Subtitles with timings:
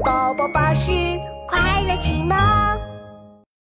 [0.00, 0.90] 宝宝巴士
[1.46, 2.34] 快乐启蒙。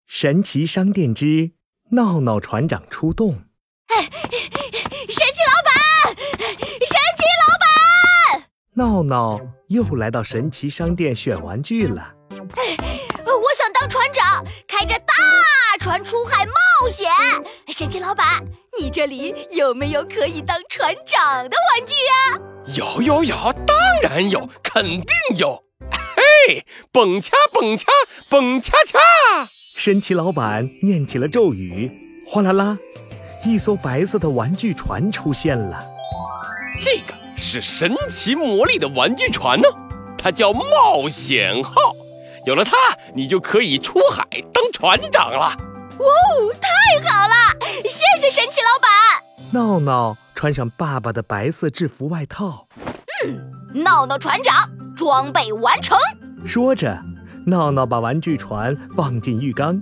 [0.08, 1.52] 神奇商店之
[1.92, 3.44] 闹闹船长出动。
[3.90, 8.44] 神奇老板，神奇老板！
[8.74, 12.14] 闹闹又来到神奇商店选玩具了。
[12.30, 15.14] 我想当船长，开着大
[15.80, 17.10] 船出海冒险。
[17.70, 18.44] 神奇老板，
[18.78, 22.42] 你这里有没有可以当船长的玩具呀？
[22.76, 25.64] 有有有，当然有，肯定有。
[26.48, 27.88] 嘿，蹦恰蹦恰
[28.30, 28.98] 蹦恰恰！
[29.76, 31.92] 神奇老板念起了咒语，
[32.26, 32.78] 哗啦啦，
[33.44, 35.86] 一艘白色的玩具船出现了。
[36.80, 39.68] 这个是神奇魔力的玩具船呢，
[40.18, 41.94] 它叫冒险号。
[42.46, 42.72] 有了它，
[43.14, 45.40] 你就可以出海当船长了。
[45.40, 45.54] 哇
[46.00, 47.34] 哦，太好了！
[47.84, 48.90] 谢谢神奇老板。
[49.52, 52.70] 闹闹穿上爸爸的白色制服外套。
[53.26, 55.98] 嗯，闹闹船长装备完成。
[56.46, 57.04] 说着，
[57.46, 59.82] 闹闹把玩具船放进浴缸，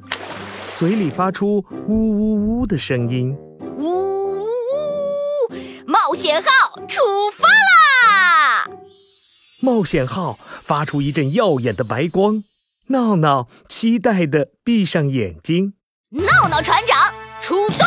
[0.76, 3.36] 嘴里发出呜呜呜的声音。
[3.78, 4.46] 呜呜呜！
[5.86, 6.50] 冒险号
[6.88, 7.02] 出
[7.38, 8.68] 发啦！
[9.62, 12.44] 冒险号发出一阵耀眼的白光。
[12.88, 15.74] 闹闹期待的闭上眼睛。
[16.10, 17.80] 闹闹船长出动！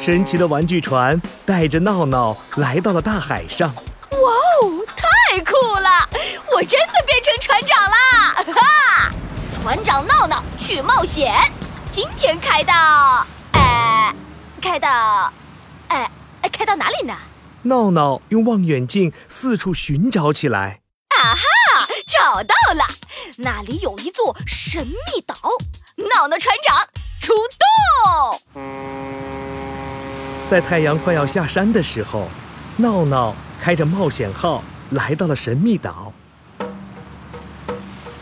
[0.00, 3.72] 神奇的玩具船带着闹闹来到了大海上。
[5.44, 6.08] 酷了！
[6.52, 8.34] 我真的变成船长啦！
[8.54, 9.12] 哈！
[9.52, 11.34] 船长闹闹去冒险，
[11.90, 13.26] 今天开到……
[13.52, 14.14] 哎，
[14.60, 15.32] 开到……
[15.88, 16.10] 哎，
[16.52, 17.14] 开到哪里呢？
[17.62, 20.80] 闹闹用望远镜四处寻找起来。
[21.18, 21.88] 啊哈！
[22.06, 22.84] 找到了，
[23.38, 25.34] 那里有一座神秘岛。
[25.96, 26.86] 闹闹船长
[27.20, 27.34] 出
[28.54, 28.62] 动。
[30.48, 32.28] 在太阳快要下山的时候，
[32.76, 36.12] 闹闹开着冒险号来到了神秘岛。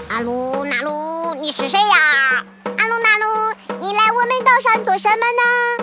[0.08, 2.44] 阿鲁纳鲁，你是谁呀？
[2.64, 5.16] 阿鲁纳鲁，你来我们岛上做什么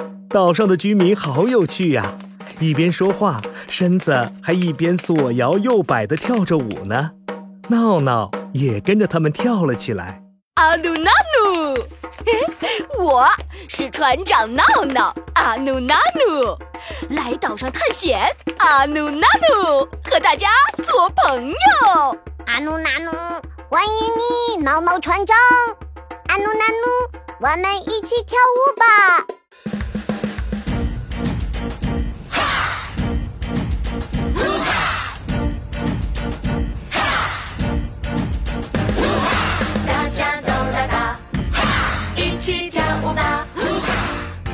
[0.01, 0.11] 呢？
[0.29, 2.17] 岛上的居民好有趣呀，
[2.59, 7.11] 一边说话，身子还一边左摇右摆的跳着舞呢。
[7.69, 10.21] 闹闹也跟着他们跳了起来。
[10.55, 11.11] 阿鲁纳
[11.45, 11.77] 鲁，
[13.01, 13.25] 我
[13.67, 15.13] 是船长闹闹。
[15.35, 16.57] 阿努纳努，
[17.15, 18.35] 来岛上探险。
[18.57, 20.49] 阿努纳努，和大家
[20.83, 22.17] 做朋友。
[22.45, 23.11] 阿努纳努，
[23.69, 24.11] 欢迎
[24.57, 25.35] 你，闹闹船长。
[26.27, 29.25] 阿努纳努，我们一起跳舞吧。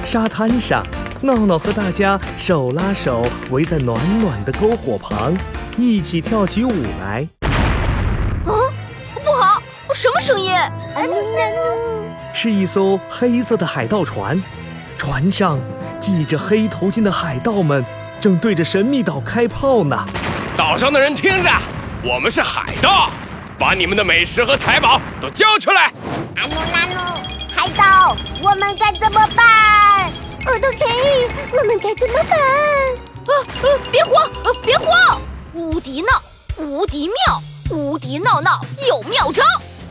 [0.09, 0.84] 沙滩上，
[1.22, 5.38] 闹闹和大家手拉手围在暖暖的篝火旁，
[5.78, 7.28] 一起跳起舞来。
[7.44, 8.50] 啊，
[9.24, 9.62] 不好！
[9.94, 10.52] 什么声音？
[12.34, 14.42] 是一艘黑色的海盗船，
[14.97, 15.59] 船上
[16.02, 17.86] 系着黑头巾的海盗们
[18.20, 19.96] 正对着神秘岛开炮呢。
[20.58, 21.52] 岛上的人听着，
[22.03, 23.12] 我们是海盗，
[23.59, 25.94] 把你们的美食和财宝都交出来。
[26.38, 27.00] 阿努纳努，
[27.59, 30.09] 海盗，我们该怎么办？
[30.46, 32.40] 我都可以，我们该怎么办？
[32.40, 33.68] 啊啊！
[33.92, 35.20] 别慌，啊别慌！
[35.53, 36.08] 无敌闹，
[36.58, 39.44] 无敌妙，无敌闹闹有妙招，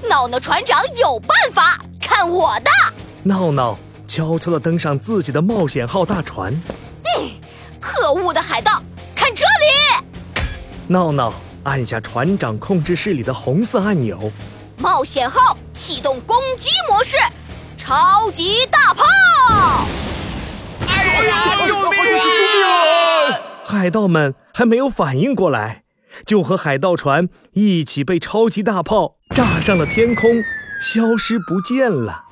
[0.08, 2.70] 闹闹船长有办法，看我的！
[3.22, 6.50] 闹闹悄悄地登上自己的冒险号大船。
[7.04, 7.30] 嗯，
[7.78, 8.82] 可恶的海盗，
[9.14, 10.42] 看这里！
[10.86, 14.32] 闹闹按下船长控制室里的红色按钮，
[14.78, 17.18] 冒险号启动攻击模式，
[17.88, 19.02] 超级大炮！
[20.86, 21.66] 哎呀！
[21.66, 21.80] 救命！
[21.80, 23.40] 救命！
[23.64, 25.84] 海盗们还没有反应过来，
[26.26, 30.44] 就和海盗船一起被超级大炮炸上了天空，
[30.78, 32.24] 消失不见了。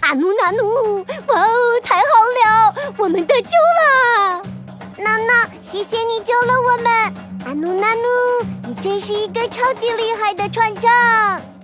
[0.00, 1.48] 阿努纳努，哇哦，
[1.82, 2.02] 太好
[2.44, 4.42] 了，我们得救了！
[4.98, 6.92] 娜娜，谢谢你救了我们。
[7.46, 8.02] 阿努纳努，
[8.68, 10.92] 你真是一个超级厉害的船长。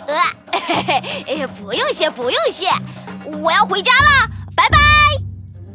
[0.06, 0.22] 呃，
[0.52, 2.68] 嘿嘿，不用谢，不用谢，
[3.42, 4.78] 我要回家啦，拜拜。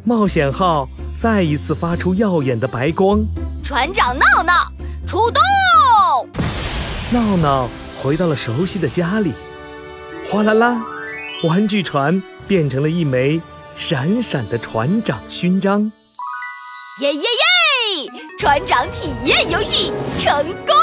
[0.06, 0.88] 冒险号
[1.20, 3.20] 再一次发出耀眼的白光，
[3.64, 4.54] 船长闹闹
[5.06, 5.42] 出动。
[7.12, 7.70] 闹闹
[8.02, 9.34] 回到了熟悉的家里，
[10.30, 10.82] 哗啦啦，
[11.44, 13.40] 玩具船变成了一枚
[13.78, 15.92] 闪闪的船长勋章。
[17.02, 18.12] 耶耶耶！
[18.40, 20.81] 船长体验游戏成功。